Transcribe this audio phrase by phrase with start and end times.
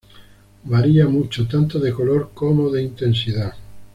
[0.63, 3.53] Varía mucho tanto de color como de intensidad.